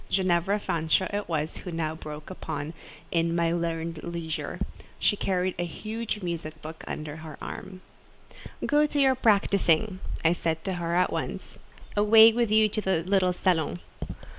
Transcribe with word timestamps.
Ginevra 0.09 0.59
Fanshawe 0.59 1.13
it 1.15 1.29
was 1.29 1.57
who 1.57 1.71
now 1.71 1.93
broke 1.93 2.31
in 2.31 2.31
upon 2.31 2.73
"my 3.13 3.51
learned 3.53 4.01
leisure." 4.01 4.59
She 4.97 5.15
carried 5.15 5.53
a 5.59 5.63
huge 5.63 6.23
music 6.23 6.59
book 6.59 6.83
under 6.87 7.17
her 7.17 7.37
arm. 7.39 7.81
"Go 8.65 8.87
to 8.87 8.99
your 8.99 9.13
practising," 9.13 9.99
said 10.33 10.57
I 10.61 10.63
to 10.63 10.73
her 10.81 10.95
at 10.95 11.13
once: 11.13 11.59
"away 11.95 12.33
with 12.33 12.49
you 12.49 12.67
to 12.69 12.81
the 12.81 13.03
little 13.03 13.31
salon!" 13.31 13.79